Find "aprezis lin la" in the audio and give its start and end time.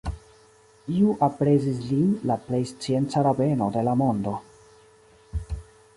1.27-2.39